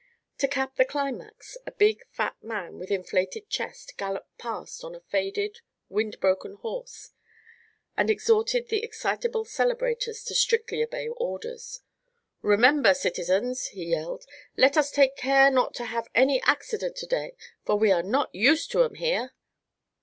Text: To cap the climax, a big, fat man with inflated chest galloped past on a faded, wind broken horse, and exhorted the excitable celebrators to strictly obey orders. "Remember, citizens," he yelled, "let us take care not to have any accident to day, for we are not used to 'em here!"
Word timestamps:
To 0.39 0.47
cap 0.47 0.77
the 0.77 0.83
climax, 0.83 1.57
a 1.67 1.71
big, 1.71 1.99
fat 2.09 2.35
man 2.41 2.79
with 2.79 2.89
inflated 2.89 3.49
chest 3.51 3.97
galloped 3.97 4.35
past 4.39 4.83
on 4.83 4.95
a 4.95 4.99
faded, 5.01 5.59
wind 5.89 6.19
broken 6.19 6.55
horse, 6.55 7.11
and 7.95 8.09
exhorted 8.09 8.69
the 8.69 8.83
excitable 8.83 9.45
celebrators 9.45 10.23
to 10.23 10.33
strictly 10.33 10.81
obey 10.81 11.07
orders. 11.07 11.81
"Remember, 12.41 12.95
citizens," 12.95 13.67
he 13.67 13.91
yelled, 13.91 14.25
"let 14.57 14.75
us 14.75 14.89
take 14.89 15.15
care 15.17 15.51
not 15.51 15.75
to 15.75 15.85
have 15.85 16.07
any 16.15 16.41
accident 16.45 16.95
to 16.95 17.05
day, 17.05 17.35
for 17.63 17.75
we 17.75 17.91
are 17.91 18.01
not 18.01 18.33
used 18.33 18.71
to 18.71 18.81
'em 18.81 18.95
here!" 18.95 19.35